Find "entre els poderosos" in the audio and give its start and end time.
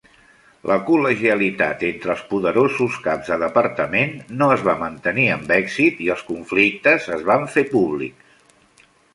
1.89-2.97